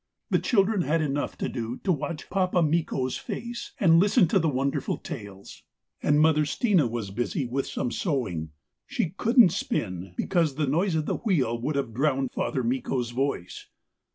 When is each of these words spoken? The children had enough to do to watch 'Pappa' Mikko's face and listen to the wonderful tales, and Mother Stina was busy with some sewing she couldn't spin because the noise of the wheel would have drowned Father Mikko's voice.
The 0.31 0.39
children 0.39 0.81
had 0.81 0.99
enough 1.03 1.37
to 1.37 1.47
do 1.47 1.77
to 1.83 1.91
watch 1.91 2.27
'Pappa' 2.31 2.63
Mikko's 2.63 3.17
face 3.17 3.73
and 3.79 3.99
listen 3.99 4.27
to 4.29 4.39
the 4.39 4.49
wonderful 4.49 4.97
tales, 4.97 5.61
and 6.01 6.19
Mother 6.19 6.43
Stina 6.43 6.87
was 6.87 7.11
busy 7.11 7.45
with 7.45 7.67
some 7.67 7.91
sewing 7.91 8.49
she 8.87 9.11
couldn't 9.11 9.49
spin 9.49 10.15
because 10.17 10.55
the 10.55 10.65
noise 10.65 10.95
of 10.95 11.05
the 11.05 11.17
wheel 11.17 11.61
would 11.61 11.75
have 11.75 11.93
drowned 11.93 12.31
Father 12.31 12.63
Mikko's 12.63 13.11
voice. 13.11 13.67